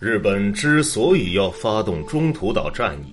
[0.00, 3.12] 日本之所以要发动中途岛战役，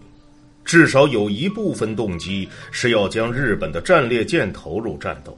[0.63, 5.35] 至少有一部分动机是要将日本的战列舰投入战斗。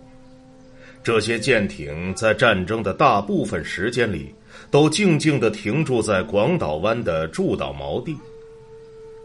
[1.02, 4.36] 这些舰艇在战争的大部分时间里，
[4.70, 8.18] 都静静地停驻在广岛湾的驻岛锚地。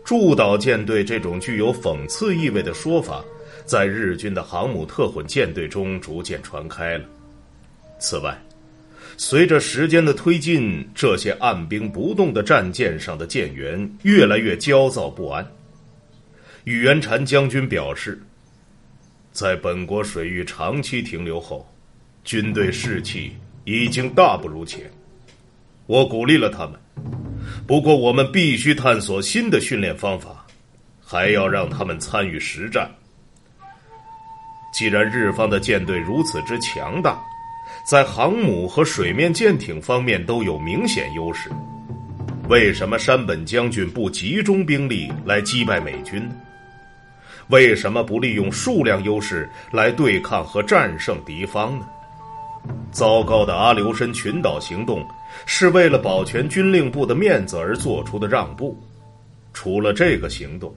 [0.05, 3.25] 驻岛舰队这种具有讽刺意味的说法，
[3.65, 7.05] 在日军的航母特混舰队中逐渐传开了。
[7.99, 8.41] 此外，
[9.17, 15.47] 随着时间的推进，这些按兵不动的战舰上的舰员越来越焦躁不安。
[16.65, 18.21] 宇元禅将军表示，
[19.33, 21.69] 在本国水域长期停留后，
[22.25, 24.91] 军队士气已经大不如前。
[25.87, 26.75] 我鼓励了他们，
[27.67, 30.47] 不过我们必须探索新的训练方法，
[31.05, 32.91] 还要让他们参与实战。
[34.73, 37.21] 既然日方的舰队如此之强大，
[37.85, 41.51] 在航母和水面舰艇方面都有明显优势，
[42.49, 46.35] 为什么山本将军不集中兵力来击败美军呢？
[47.49, 51.87] 为什么不利用数量优势来对抗和战胜敌方呢？
[52.93, 55.05] 糟糕的阿留申群岛行动
[55.47, 58.79] 是为了保全军令部的面子而做出的让步，
[59.53, 60.73] 除了这个行动。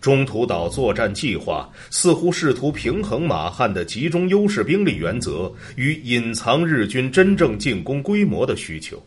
[0.00, 9.02] 中途岛作战计划似乎试图平衡马汉的集中优势兵力原则与隐藏日军真正进攻规模的需求。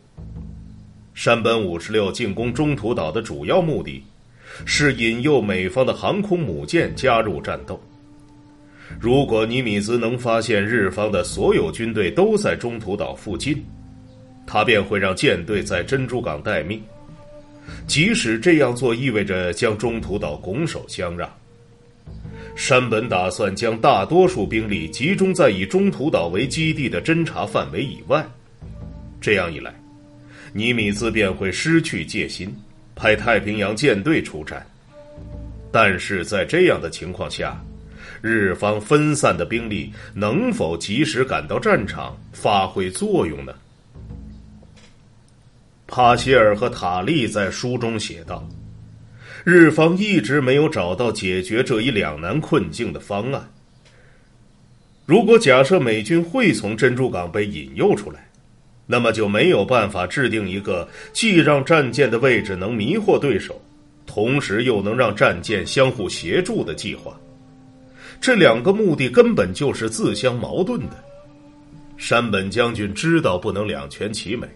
[1.13, 4.03] 山本五十六进攻中途岛的主要目的，
[4.65, 7.81] 是引诱美方的航空母舰加入战斗。
[8.99, 13.63] 如果尼米兹能发现日方的所有军队都在中途岛附近，
[14.45, 16.81] 他便会让舰队在珍珠港待命。
[17.87, 21.29] 即使这样做意味着将中途岛拱手相让，
[22.55, 28.25] 山本打算将大多数兵力集中在以中途岛为基地的侦察范围以外。
[29.19, 29.73] 这样一来，
[30.53, 32.53] 尼米兹便会失去戒心，
[32.95, 34.65] 派太平洋舰队出战。
[35.71, 37.61] 但是在这样的情况下，
[38.21, 43.53] 日方分散的兵力能否及时赶到战场发挥作用呢？
[45.91, 48.47] 帕希尔和塔利在书中写道
[49.43, 53.45] ：“日方一直没有找到解决这一两难困境的方案。
[55.05, 58.25] 如果假设美军会从珍珠港被引诱出来，
[58.87, 63.61] 那么就没有办法制定一个既让战舰的位置能迷惑对手，
[64.05, 67.19] 同时又能让战舰相互协助的计划。
[68.21, 71.03] 这两个目的根本就是自相矛盾的。
[71.97, 74.47] 山本将军知道不能两全其美。”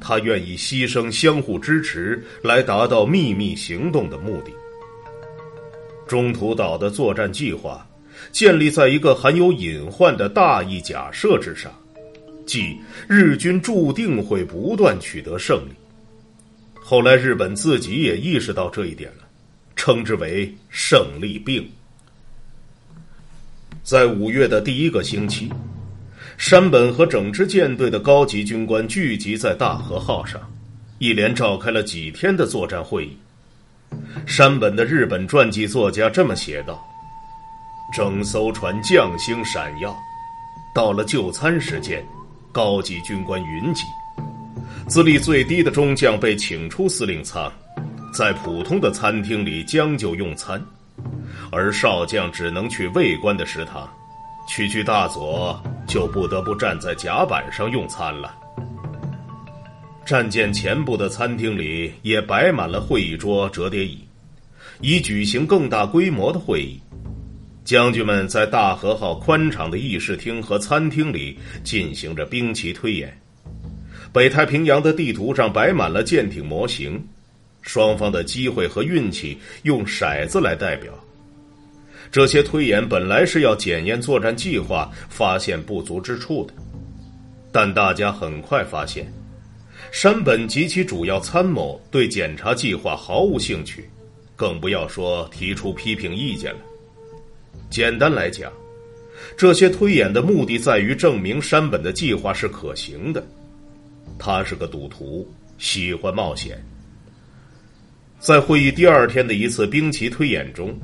[0.00, 4.52] 他愿意牺牲相互支持来达到秘密行动的目的。
[6.06, 7.86] 中途岛的作战计划
[8.32, 11.72] 建立在一个含有隐患的大义假设之上，
[12.46, 12.76] 即
[13.06, 15.72] 日军注定会不断取得胜利。
[16.74, 19.24] 后来日本自己也意识到这一点了，
[19.76, 21.68] 称之为“胜利病”。
[23.84, 25.50] 在五月的第一个星期。
[26.38, 30.40] 山本和整支舰队的高级军官聚集在大和号上，
[31.00, 33.18] 一连召开了几天的作战会议。
[34.24, 36.80] 山本的日本传记作家这么写道
[37.92, 39.92] ：“整艘船将星闪耀，
[40.72, 42.06] 到了就餐时间，
[42.52, 43.82] 高级军官云集。
[44.86, 47.52] 资历最低的中将被请出司令舱，
[48.14, 50.64] 在普通的餐厅里将就用餐，
[51.50, 53.92] 而少将只能去卫官的食堂。”
[54.48, 58.34] 区区大佐就不得不站在甲板上用餐了。
[60.06, 64.02] 战舰前部的餐厅里也摆满了会议桌、折叠椅，
[64.80, 66.80] 以举行更大规模的会议。
[67.62, 73.16] 将军们在大和号宽敞的议事厅和餐厅里进行着兵棋推演。
[74.14, 77.06] 北太平洋的地图上摆满了舰艇模型，
[77.60, 80.90] 双方的机会和运气用骰子来代表。
[82.10, 86.54] 这些推演本来是要检验作战计划，发现不足之处的，
[87.52, 89.06] 但大家很快发现，
[89.92, 93.88] 山本及其主要参谋对检查计划毫无兴趣，
[94.36, 96.60] 更不要说提出批评意见了。
[97.68, 98.50] 简单来讲，
[99.36, 103.22] 这些推演的目的在于证明山本的计划是可行的。
[104.18, 106.58] 他是个赌徒，喜欢冒险。
[108.18, 110.74] 在会议第二天的一次兵棋推演中。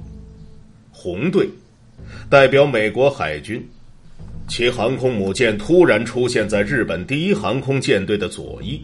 [0.97, 1.51] 红队
[2.31, 3.69] 代表美国海军，
[4.47, 8.81] 其航空母舰突然出现在日本第一航空舰队的左翼，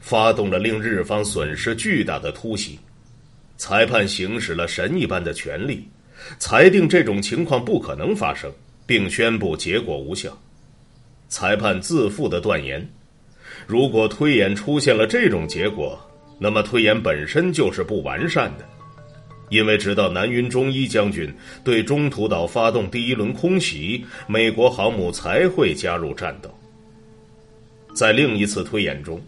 [0.00, 2.78] 发动了令日方损失巨大的突袭。
[3.58, 5.86] 裁判行使了神一般的权力，
[6.38, 8.50] 裁定这种情况不可能发生，
[8.86, 10.36] 并宣布结果无效。
[11.28, 12.88] 裁判自负的断言：
[13.66, 16.00] 如果推演出现了这种结果，
[16.38, 18.66] 那么推演本身就是不完善的，
[19.52, 21.30] 因为直到南云忠一将军
[21.62, 26.50] 对中途岛发动第一轮空袭，美国航母才会加入战斗。
[27.94, 29.20] 在另一次推演中，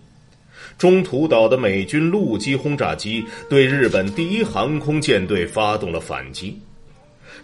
[0.79, 6.59] 中途岛的美军陆基轰炸机对日本第一航空舰队发动了反击，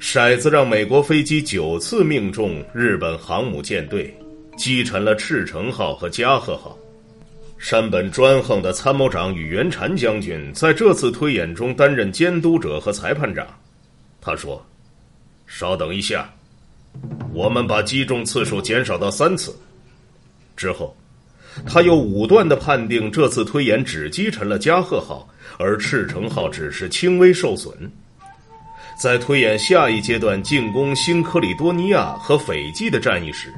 [0.01, 4.17] 骰子让美国飞机九次命中日本航母舰队，
[4.57, 6.79] 击沉了赤城号和加贺号。
[7.61, 13.47] 山本专横的参谋长宇元禅将军在这次推演中担任监督者和裁判长。
[14.19, 14.65] 他说
[15.47, 16.33] ：“稍等一下，
[17.35, 19.55] 我们把击中次数减少到三次。”
[20.57, 20.97] 之后，
[21.67, 25.29] 他又武断的判定这次推演只击沉了加贺号，
[25.59, 27.75] 而赤城号只是轻微受损。
[28.99, 33.53] 在推演下一阶段进攻新科里多尼亚和斐济的战役时，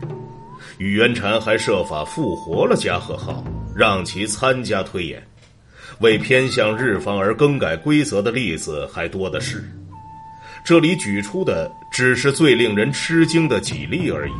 [0.79, 3.45] 宇元禅还设法复活了加贺号。
[3.75, 5.23] 让其参加推演，
[6.01, 9.65] 为偏向日方而更改规则的例子还多的是。
[10.65, 14.33] 这里举出的只是最令人吃惊的几例而已。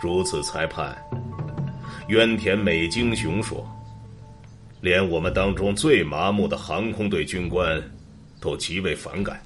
[0.00, 0.96] 如此裁判，
[2.08, 3.64] 渊田美京雄说
[4.80, 7.80] ：“连我们当中最麻木的航空队军官
[8.40, 9.40] 都极为反感。”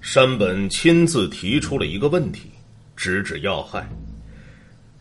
[0.00, 2.50] 山本亲自提出了一个问题，
[2.96, 3.86] 直指要害。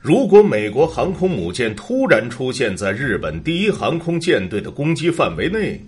[0.04, 5.82] 如果美国航空母舰突然出现在日本第一航空舰队的攻击范围内，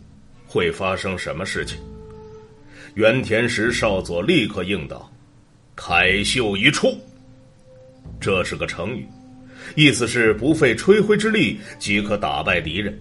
[0.47, 1.77] 会发生什么事情？
[2.93, 5.11] 原田实少佐立刻应道
[5.75, 6.97] ：“凯秀一出。”
[8.17, 9.05] 这是个成语，
[9.75, 12.97] 意思是不费吹灰之力即可打败敌人。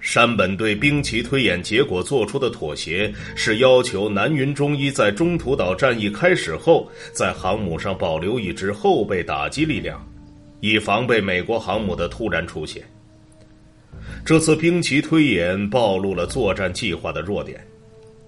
[0.00, 10.04] 山本对兵棋推演结果做出的妥协，是要求南云忠一在中途岛战役开始后，在航母上保留一支后备打击力量。
[10.66, 12.82] 以防备美国航母的突然出现。
[14.24, 17.62] 这次兵棋推演暴露了作战计划的弱点，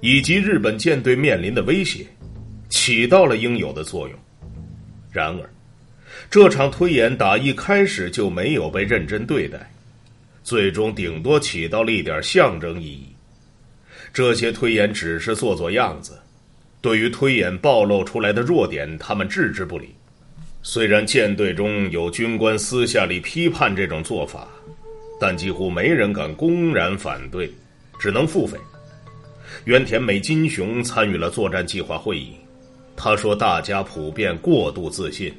[0.02, 2.04] 以及日本舰队面临的威胁，
[2.68, 4.18] 起到了应有的作用。
[5.10, 5.48] 然而，
[6.30, 9.72] 这场推演打一开始就没有被认真对待，
[10.44, 13.06] 最终顶多起到了一点象征意义。
[14.12, 16.18] 这些推演只是做做样子，
[16.82, 19.94] 对于推演暴露出来的弱点，他们置之不理。
[20.68, 24.48] 虽然舰队中有军官私下里批判这种做法，
[25.20, 27.48] 但几乎没人敢公然反对，
[28.00, 28.58] 只能付费。
[29.64, 32.32] 原田美金雄参与了作战计划会议，
[32.96, 35.32] 他说：“大家普遍过度自信，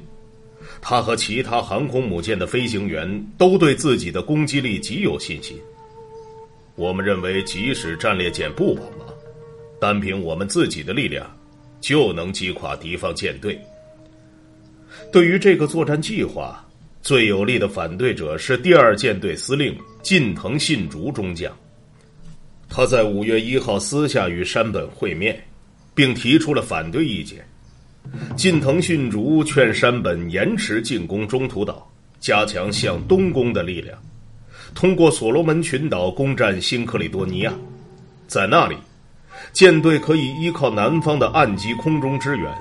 [0.80, 5.58] 他和其他航空母舰的飞行员都对自己的攻击力极有信心。
[6.74, 9.06] 我们认为，即使战列舰不帮忙，
[9.78, 11.30] 单凭我们自己的力量，
[11.82, 13.60] 就能击垮敌方舰队。”
[15.10, 16.62] 对于这个作战计划，
[17.00, 21.50] 最有力的反对者是第二舰队司令近藤信竹中将。
[22.68, 25.42] 他在五月一号私下与山本会面，
[25.94, 27.42] 并提出了反对意见。
[28.36, 31.90] 近藤信竹劝山本延迟进攻中途岛，
[32.20, 33.98] 加强向东攻的力量，
[34.74, 37.52] 通过所罗门群岛攻占新克里多尼亚，
[38.26, 38.76] 在那里，
[39.52, 42.52] 舰队可以依靠南方的岸基空中支援。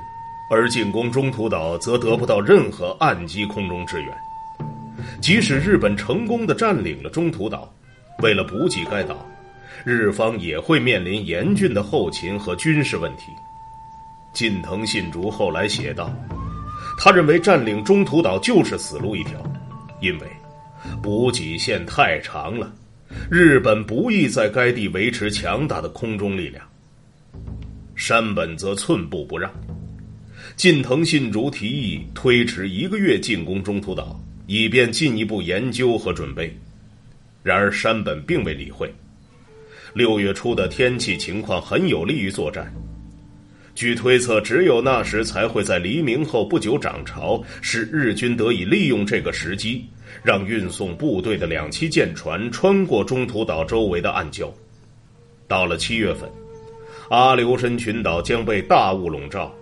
[0.50, 4.12] 而进攻中途岛则得不到任何岸基空中支援。
[5.22, 7.72] 即使日本成功的占领了中途岛，
[8.24, 9.26] 为了补给该岛，
[9.84, 13.24] 日方也会面临严峻的后勤和军事问题。
[14.34, 16.12] 近藤信竹后来写道
[16.98, 19.42] ：“他认为占领中途岛就是死路一条，
[20.02, 20.28] 因为
[21.02, 22.72] 补给线太长了，
[23.30, 26.64] 日本不易在该地维持强大的空中力量。”
[27.96, 29.52] 山本则寸步不让。
[30.58, 36.52] 近藤信竹提议推迟一个月进攻中途岛，以便进一步研究和准备。
[37.44, 38.92] 然而山本并未理会。
[39.94, 42.74] 六月初的天气情况很有利于作战。
[43.76, 49.86] 据推测，只有那时才会在黎明后不久涨潮，使日军得以利用这个时机，
[50.24, 54.52] 让运送部队的两栖舰船穿过中途岛周围的暗礁。
[55.48, 56.28] 到了七月份，
[57.12, 59.54] 阿留申群岛将被大雾笼罩。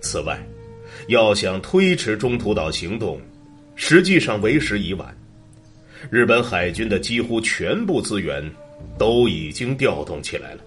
[0.00, 0.40] 此外，
[1.08, 3.20] 要想推迟中途岛行动，
[3.76, 5.16] 实际上为时已晚。
[6.10, 8.42] 日本海军的几乎全部资源
[8.98, 10.60] 都已经调动起来了。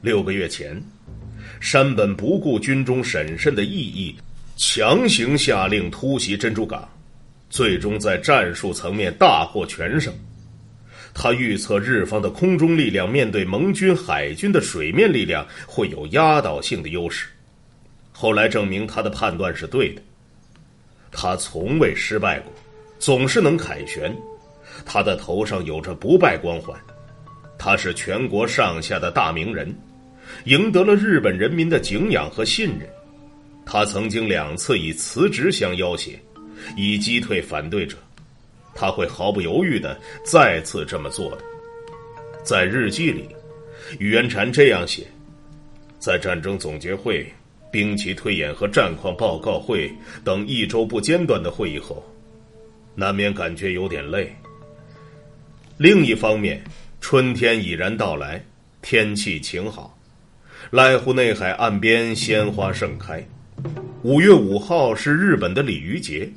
[0.00, 0.80] 六个月前，
[1.60, 4.14] 山本不顾军中审慎的异议，
[4.56, 6.88] 强行下令突袭珍珠港，
[7.50, 10.14] 最终在战术层面大获全胜。
[11.12, 17.26] 他预测日方的空中力量面对盟军海军的水面力量会有压倒性的优势。
[18.20, 20.02] 后来证明他的判断是对的，
[21.10, 22.52] 他从未失败过，
[22.98, 24.14] 总是能凯旋。
[24.84, 26.78] 他的头上有着不败光环，
[27.58, 29.74] 他是全国上下的大名人，
[30.44, 32.86] 赢得了日本人民的敬仰和信任。
[33.64, 36.20] 他曾经两次以辞职相要挟，
[36.76, 37.96] 以击退反对者。
[38.74, 41.38] 他会毫不犹豫的再次这么做的。
[42.44, 43.26] 在日记里，
[43.98, 45.06] 宇垣禅这样写：
[45.98, 47.26] 在战争总结会、
[47.70, 49.90] 兵棋推演和战况报告会
[50.24, 52.04] 等一周不间断的会议后，
[52.94, 54.34] 难免感觉有点累。
[55.76, 56.62] 另一方面，
[57.00, 58.44] 春天已然到来，
[58.82, 59.96] 天气晴好，
[60.70, 63.24] 濑户内海岸边鲜花盛开。
[64.02, 66.30] 五月五号是日本的鲤鱼节。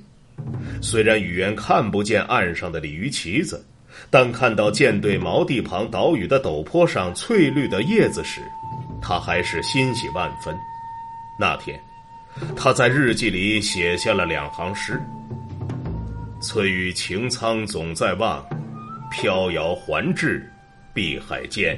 [0.81, 3.65] 虽然宇垣看不见岸上的鲤鱼旗子，
[4.09, 8.41] 但看到舰队锚地旁岛屿的陡坡上翠绿的叶子时，
[9.01, 10.53] 他还是欣喜万分。
[11.39, 11.79] 那天，
[12.55, 15.01] 他在日记里写下了两行诗
[16.41, 18.45] ：“翠玉擎苍总在望，
[19.11, 20.47] 飘摇还至
[20.93, 21.77] 碧海间。”